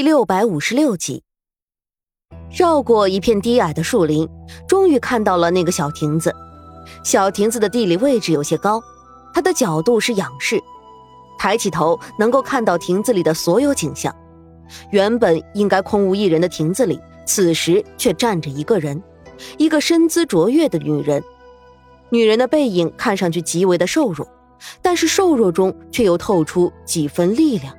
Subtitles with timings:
[0.00, 1.22] 第六百五十六集，
[2.50, 4.26] 绕过一片低矮的树林，
[4.66, 6.34] 终于看到了那个小亭子。
[7.04, 8.82] 小亭子的地理位置有些高，
[9.34, 10.58] 它的角度是仰视，
[11.38, 14.10] 抬起头能够看到亭子里的所有景象。
[14.90, 19.02] 原本应该空无一人的亭子里，此时却站着一个人，
[19.58, 21.22] 一个身姿卓越的女人。
[22.08, 24.26] 女人的背影看上去极为的瘦弱，
[24.80, 27.76] 但是瘦弱中却又透出几分力量。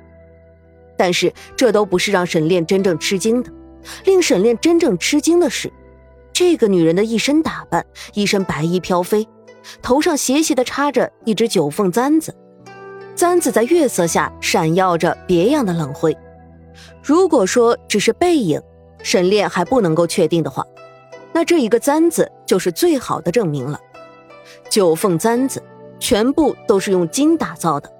[1.02, 3.50] 但是这都不是让沈炼真正吃惊的，
[4.04, 5.68] 令沈炼真正吃惊的是，
[6.32, 7.84] 这个女人的一身打扮，
[8.14, 9.26] 一身白衣飘飞，
[9.82, 12.32] 头上斜斜的插着一只九凤簪子，
[13.16, 16.16] 簪子在月色下闪耀着别样的冷辉。
[17.02, 18.62] 如果说只是背影，
[19.02, 20.64] 沈炼还不能够确定的话，
[21.32, 23.76] 那这一个簪子就是最好的证明了。
[24.70, 25.60] 九凤簪子
[25.98, 27.90] 全部都是用金打造的，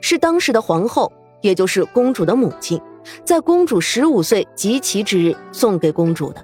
[0.00, 1.12] 是当时的皇后。
[1.44, 2.80] 也就是公主的母亲，
[3.22, 6.42] 在公主十五岁及笄之日送给公主的，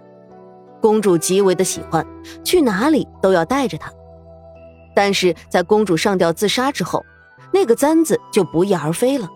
[0.78, 2.06] 公主极为的喜欢，
[2.44, 3.90] 去哪里都要带着它。
[4.94, 7.02] 但是在公主上吊自杀之后，
[7.50, 9.26] 那个簪子就不翼而飞了，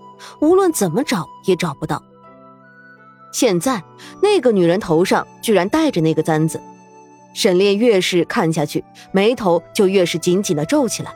[0.42, 2.02] 无论怎么找也找不到。
[3.32, 3.82] 现在
[4.22, 6.60] 那个女人头上居然戴着那个簪子，
[7.32, 11.14] 沈炼越是看下去，眉头就越是紧紧的皱起来。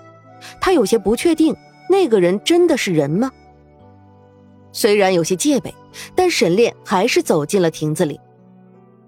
[0.59, 1.55] 他有些不确定，
[1.91, 3.31] 那个人真的是人吗？
[4.73, 5.75] 虽然有些戒备，
[6.15, 8.21] 但沈炼还是走进了亭子里。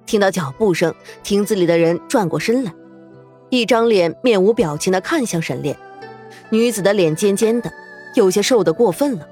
[0.06, 2.72] 听到脚步声，亭子里的人转过身来，
[3.48, 5.77] 一张脸面无表情的看向沈炼。
[6.48, 7.70] 女子的脸尖尖的，
[8.17, 9.28] 有些瘦得过分了，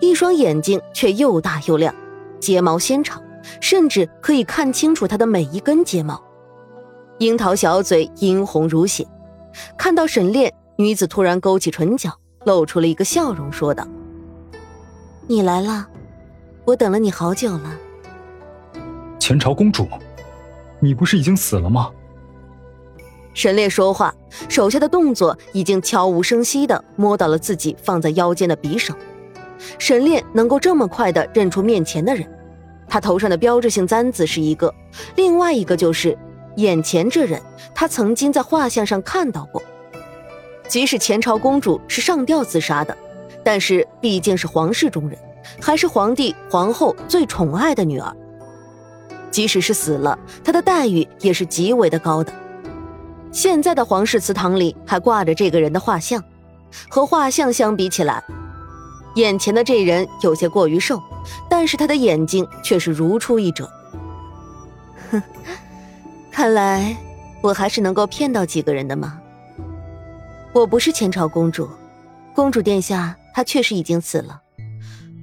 [0.00, 1.94] 一双眼睛却又大又亮，
[2.40, 3.22] 睫毛纤长，
[3.60, 6.20] 甚至可以看清楚她的每一根睫毛。
[7.18, 9.06] 樱桃小嘴殷红如血，
[9.78, 12.10] 看到沈炼，女子突然勾起唇角，
[12.44, 13.86] 露出了一个笑容，说道。
[15.28, 15.84] 你来了，
[16.64, 17.76] 我等了你好久了。
[19.18, 19.88] 前朝公主，
[20.78, 21.90] 你不是已经死了吗？
[23.34, 24.14] 沈烈说话，
[24.48, 28.94] 手下的动作已经悄无声息的摸到了自己放在腰间的匕首。
[29.80, 32.24] 沈烈能够这么快的认出面前的人，
[32.88, 34.72] 他头上的标志性簪子是一个，
[35.16, 36.16] 另外一个就是
[36.58, 37.42] 眼前这人，
[37.74, 39.60] 他曾经在画像上看到过。
[40.68, 42.96] 即使前朝公主是上吊自杀的。
[43.46, 45.16] 但是毕竟是皇室中人，
[45.60, 48.12] 还是皇帝皇后最宠爱的女儿。
[49.30, 52.32] 即使是死了，她的待遇也是极为的高的。
[53.30, 56.20] 现在的皇室祠堂里还挂着这个人的画像，
[56.88, 58.20] 和画像相比起来，
[59.14, 61.00] 眼前的这人有些过于瘦，
[61.48, 63.70] 但是他的眼睛却是如出一辙。
[65.12, 65.22] 哼，
[66.32, 66.96] 看来
[67.40, 69.20] 我还是能够骗到几个人的嘛。
[70.52, 71.70] 我不是前朝公主，
[72.34, 73.16] 公主殿下。
[73.36, 74.40] 他确实已经死了，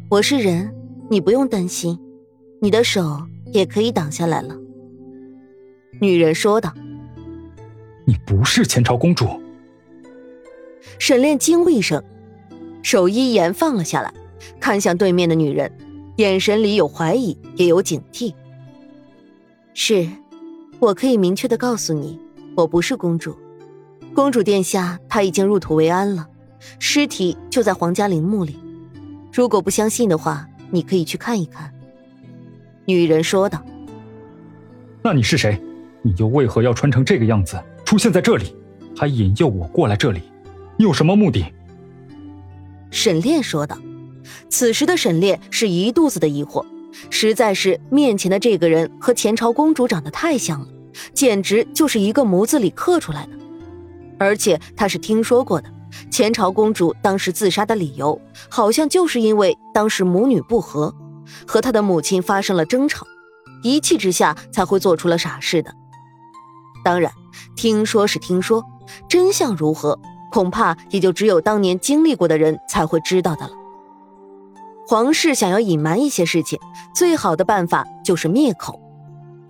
[0.08, 0.72] 我是人，
[1.10, 2.00] 你不用担心，
[2.62, 4.56] 你的手也可以挡下来了。”
[6.00, 6.72] 女人说道。
[8.06, 9.26] “你不是前朝公主。”
[11.00, 12.04] 沈炼惊呼一声，
[12.84, 14.14] 手一言放了下来，
[14.60, 15.76] 看向对面的女人，
[16.18, 18.32] 眼神里有怀疑，也有警惕。
[19.74, 20.08] “是，
[20.78, 22.20] 我可以明确的告诉你，
[22.56, 23.36] 我不是公主，
[24.14, 26.28] 公主殿下她已经入土为安了。”
[26.80, 28.58] 尸体就在皇家陵墓里，
[29.32, 31.74] 如果不相信的话，你可以去看一看。”
[32.86, 33.64] 女人说道。
[35.02, 35.62] “那你是谁？
[36.02, 38.56] 你又为何要穿成这个样子出现在这里，
[38.98, 40.22] 还引诱我过来这里？
[40.78, 41.46] 你有什么目的？”
[42.92, 43.78] 沈炼说道。
[44.50, 46.64] 此时的沈炼是一肚子的疑惑，
[47.10, 50.68] 实在是面前的这个人和前朝公主长得太像了，
[51.14, 53.32] 简直就是一个模子里刻出来的，
[54.20, 55.73] 而且他是听说过的。
[56.10, 60.94] 前朝公主当时自杀的理由，好像就是因为当时母女不和，
[61.48, 63.06] 和她的母亲发生了争吵，
[63.64, 65.74] 一气之下才会做出了傻事的。
[66.84, 67.12] 当然，
[67.56, 68.64] 听说是听说，
[69.08, 69.98] 真相如何，
[70.32, 73.54] 恐怕也就只有当年经历过的人才会知道的了。
[74.86, 76.60] 皇室想要隐瞒一些事情，
[76.94, 78.80] 最好的办法就是灭口，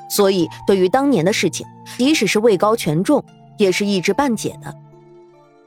[0.09, 1.65] 所以对于当年的事情，
[1.97, 3.23] 即使是位高权重，
[3.57, 4.82] 也是一知半解的。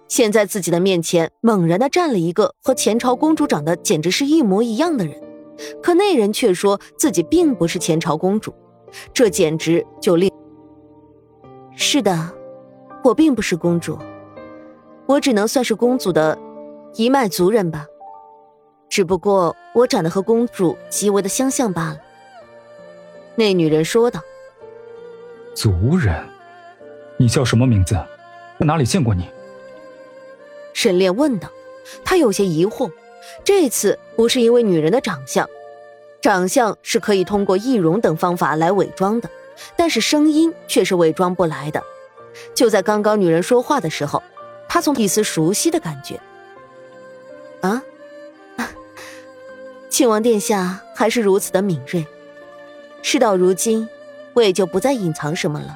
[0.08, 5.14] 现在自己的面前猛然的站了一个和前朝公主长得简直是一模一样的人，
[5.82, 8.54] 可那人却说自己并不是前朝公主，
[9.12, 10.30] 这简直就令……
[11.74, 12.32] 是的，
[13.02, 13.98] 我并不是公主，
[15.06, 16.38] 我只能算是公主的
[16.94, 17.86] 一脉族人吧，
[18.88, 21.96] 只不过我长得和公主极为的相像罢了。”
[23.34, 24.20] 那女人说道。
[25.52, 26.24] “族人？
[27.18, 27.94] 你叫什么名字？
[28.58, 29.28] 在哪里见过你？”
[30.76, 31.50] 沈炼问道，
[32.04, 32.92] 他有些疑惑，
[33.42, 35.48] 这次不是因为女人的长相，
[36.20, 39.30] 长相是可以通过易容等方法来伪装的，
[39.74, 41.82] 但是声音却是伪装不来的。
[42.54, 44.22] 就在刚刚女人说话的时候，
[44.68, 46.20] 他从一丝熟悉的感觉。
[47.62, 47.82] 啊，
[49.88, 52.06] 庆王殿下还是如此的敏锐。
[53.00, 53.88] 事到如今，
[54.34, 55.74] 我也就不再隐藏什么了。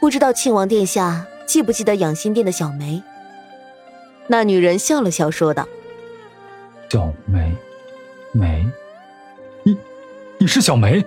[0.00, 3.02] 不知道庆王殿下记不记得养心殿的小梅？
[4.28, 5.68] 那女人笑了笑，说道
[6.88, 7.52] ：“小梅，
[8.32, 8.66] 梅，
[9.62, 9.76] 你，
[10.38, 11.04] 你是小梅。”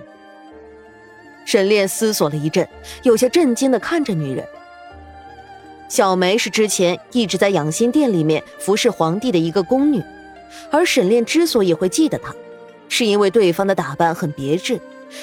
[1.44, 2.68] 沈炼思索了一阵，
[3.02, 4.44] 有些震惊的看着女人。
[5.88, 10.02] 小梅是之前一直在养心殿里面服侍皇帝的一个宫女，
[10.70, 12.34] 而沈炼之所以会记得她，
[12.88, 14.80] 是因为对方的打扮很别致，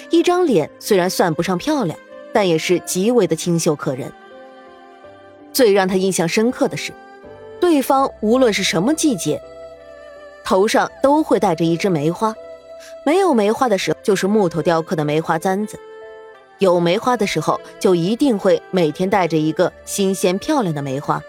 [0.10, 2.00] 一张脸虽然算不上漂亮，
[2.34, 4.12] 但也是极为的清秀可人。
[5.52, 6.94] 最让他印象深刻的是，
[7.60, 9.42] 对方无论是什么季节，
[10.44, 12.36] 头上都会戴着一支梅花，
[13.06, 15.80] 没有梅花的时候就是木头雕刻的梅花簪子。
[16.60, 21.22] 有梅花的时候，就一定会每天带着一个新鲜漂亮的梅花。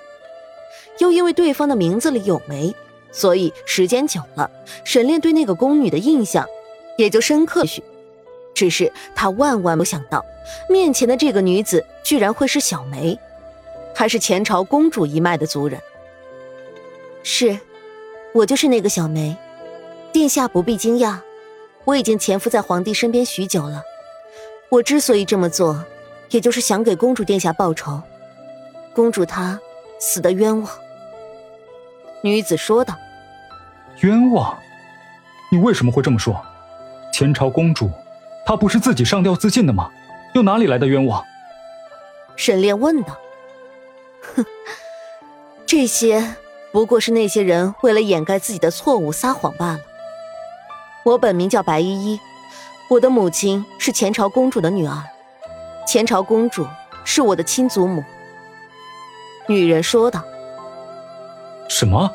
[0.99, 2.75] 又因为对方的名字里有梅，
[3.11, 4.51] 所以时间久了，
[4.85, 6.47] 沈炼对那个宫女的印象
[6.99, 7.83] 也就深刻许。
[8.55, 10.25] 只是他万万没想到，
[10.69, 13.19] 面前的这个女子居然会是小梅，
[13.95, 15.81] 还是前朝公主一脉的族人。
[17.27, 17.59] 是，
[18.35, 19.35] 我就是那个小梅，
[20.13, 21.17] 殿下不必惊讶，
[21.85, 23.83] 我已经潜伏在皇帝身边许久了。
[24.69, 25.83] 我之所以这么做，
[26.29, 28.01] 也就是想给公主殿下报仇。
[28.95, 29.59] 公主她
[29.99, 30.71] 死的冤枉。
[32.23, 32.95] 女子说道
[34.01, 34.59] ：“冤枉？
[35.51, 36.39] 你为什么会这么说？
[37.11, 37.91] 前朝公主，
[38.45, 39.91] 她不是自己上吊自尽的吗？
[40.35, 41.25] 又哪里来的冤枉？”
[42.37, 43.17] 沈炼问道。
[44.37, 44.45] “哼，
[45.65, 46.37] 这些
[46.75, 49.81] 不过是那些人为了掩盖自己的错误撒谎罢了。
[51.05, 52.19] 我本名叫白依依。”
[52.91, 55.03] 我的母亲是前朝公主的女儿，
[55.87, 56.67] 前朝公主
[57.05, 58.03] 是我的亲祖母。
[59.47, 60.23] 女人说道
[61.71, 62.11] ：“什么？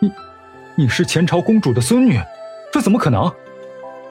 [0.00, 0.12] 你，
[0.76, 2.18] 你是前朝公主的孙女？
[2.72, 3.30] 这怎么可能？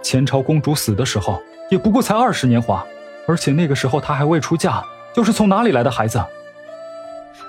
[0.03, 1.41] 前朝公主死的时候
[1.71, 2.85] 也不过才二十年华，
[3.25, 4.83] 而且那个时候她还未出嫁，
[5.15, 6.23] 又是从哪里来的孩子？”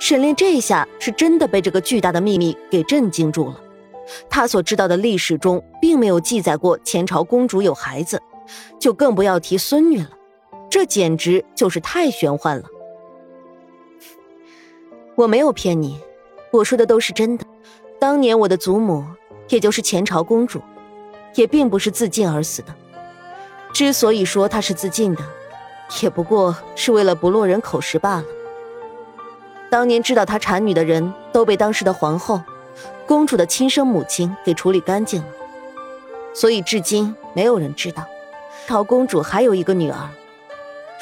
[0.05, 3.59] 沈炼这下是真的被这个巨大的秘密给震惊住了。
[4.29, 8.21] 他所知道的历史中并没有记载过前朝公主有孩子。
[8.79, 10.11] 就更不要提孙女了，
[10.69, 12.65] 这简直就是太玄幻了。
[15.15, 15.99] 我没有骗你，
[16.51, 17.47] 我说的都是真的。
[17.99, 19.03] 当年我的祖母，
[19.49, 20.61] 也就是前朝公主，
[21.35, 22.75] 也并不是自尽而死的。
[23.73, 25.23] 之所以说她是自尽的，
[26.03, 28.25] 也不过是为了不落人口实罢了。
[29.75, 32.41] 当年知道她产女的人都被当时的皇后、
[33.09, 35.29] 公主的亲生母亲给处理干净了，
[36.33, 38.07] 所以至今没有人知道。
[38.69, 39.99] 朝公主还有一个女儿，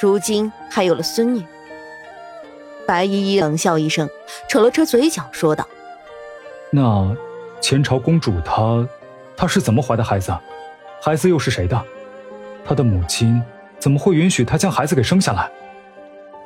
[0.00, 1.44] 如今还有了孙女。
[2.86, 4.08] 白依依冷笑一声，
[4.48, 5.68] 扯了扯嘴角，说道
[6.72, 7.14] ：“那
[7.60, 8.88] 前朝公主她，
[9.36, 10.34] 她是怎么怀的孩子？
[11.02, 11.78] 孩子又是谁的？
[12.64, 13.38] 她的母亲
[13.78, 15.50] 怎么会允许她将孩子给生下来？”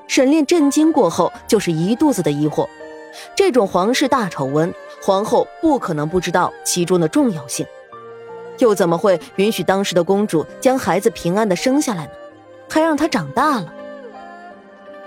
[0.06, 2.68] 沈炼震惊过后，就是一肚子的疑惑。
[3.34, 4.72] 这种皇室大丑闻，
[5.02, 7.66] 皇后不可能不知道其中的重要性。
[8.58, 12.10] 又怎么会允许当时的公主将孩子平安的生下来呢？
[12.68, 13.72] 还让他长大了？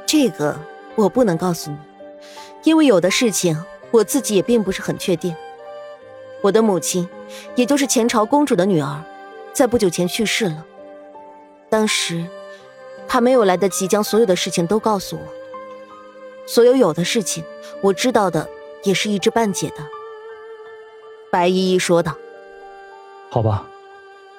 [0.06, 0.58] 这个
[0.96, 1.77] 我不能告诉你，
[2.63, 5.36] 因为有的事情我自己也并不是很确定。
[6.41, 7.08] 我的母亲，
[7.56, 9.03] 也就是前朝公主的女儿，
[9.51, 10.65] 在不久前去世了。
[11.70, 12.25] 当时，
[13.10, 15.22] 她没有来得及将所有的事情都告诉我。
[16.46, 17.44] 所有有的事情，
[17.82, 18.48] 我知道的
[18.84, 19.84] 也是一知半解的。
[21.32, 22.16] 白依依说道。
[23.30, 23.68] 好吧，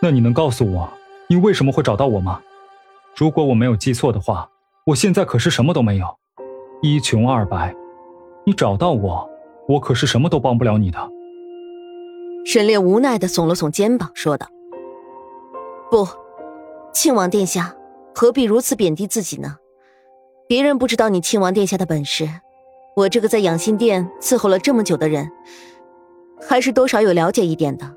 [0.01, 0.89] 那你能告诉我，
[1.27, 2.41] 你为什么会找到我吗？
[3.17, 4.49] 如果我没有记错的话，
[4.87, 6.07] 我现在可是什么都没有，
[6.81, 7.75] 一穷二白。
[8.47, 9.29] 你找到我，
[9.69, 10.99] 我可是什么都帮不了你的。
[12.47, 14.47] 沈烈无奈的耸了耸肩膀，说道
[15.91, 16.09] ：“不，
[16.93, 17.77] 庆王殿下，
[18.21, 19.57] 何必如此贬低自己呢？
[20.47, 22.29] 别人不知道你庆王殿下的本事，
[22.95, 25.33] 我这个在养心殿伺候了这么久的人，
[26.47, 27.97] 还是多少有了解一点的。”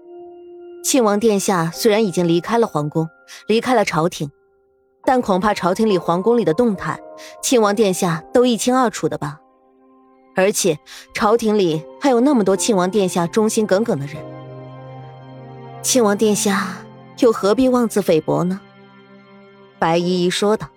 [0.82, 3.10] 庆王殿下虽然已经离开了皇宫，
[3.48, 4.32] 离开了朝廷，
[5.03, 6.98] 但恐怕朝廷里、皇宫里的动态，
[7.42, 9.42] 庆王殿下都一清二楚的吧？
[10.38, 10.80] 而且
[11.13, 14.15] 朝廷里还有那么多庆王殿下忠心耿耿的人，
[15.82, 16.77] 庆王殿下
[17.20, 18.62] 又何必妄自菲薄呢？
[19.83, 20.73] 白依依说道。